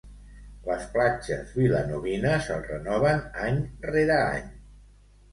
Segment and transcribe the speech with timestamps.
[0.67, 3.59] Les platges vilanovines el renoven any
[3.91, 4.49] rere any.